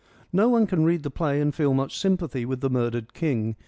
No 0.33 0.49
one 0.49 0.65
can 0.65 0.83
read 0.83 1.03
the 1.03 1.11
play 1.11 1.39
and 1.39 1.53
feel 1.53 1.75
much 1.75 1.95
sympathy 1.95 2.43
with 2.43 2.61
the 2.61 2.71
murdered 2.71 3.13
king. 3.13 3.55